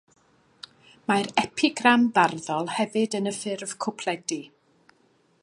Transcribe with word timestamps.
Mae'r 1.11 1.29
epigram 1.41 2.07
barddol 2.15 2.73
hefyd 2.79 3.19
yn 3.21 3.33
y 3.33 3.35
ffurf 3.37 3.77
cwpledi. 3.87 4.41